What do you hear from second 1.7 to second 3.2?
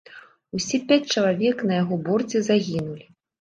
на яго борце загінулі.